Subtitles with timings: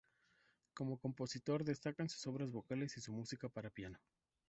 [0.73, 3.99] Como compositor, destacan sus obras vocales y su música para piano.